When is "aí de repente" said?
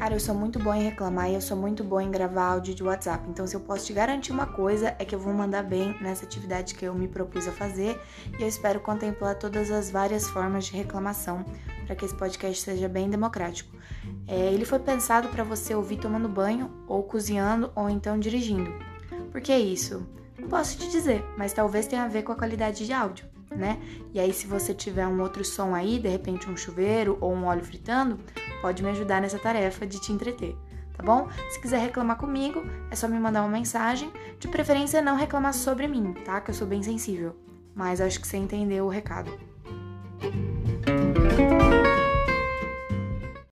25.74-26.48